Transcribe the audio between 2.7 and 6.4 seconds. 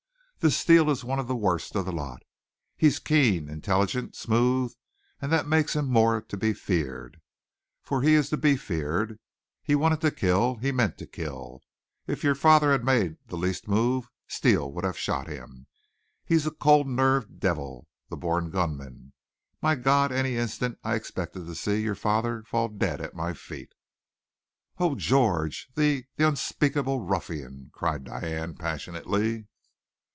He's keen, intelligent, smooth, and that makes him more to